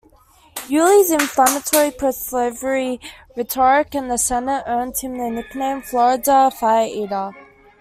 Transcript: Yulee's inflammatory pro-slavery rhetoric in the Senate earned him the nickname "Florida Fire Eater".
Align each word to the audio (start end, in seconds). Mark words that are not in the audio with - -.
Yulee's 0.67 1.11
inflammatory 1.11 1.91
pro-slavery 1.91 2.99
rhetoric 3.37 3.93
in 3.93 4.07
the 4.07 4.17
Senate 4.17 4.63
earned 4.65 4.97
him 4.97 5.15
the 5.15 5.29
nickname 5.29 5.83
"Florida 5.83 6.49
Fire 6.49 6.87
Eater". 6.87 7.31